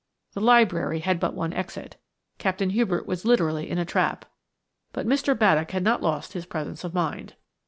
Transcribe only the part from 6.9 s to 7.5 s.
mind.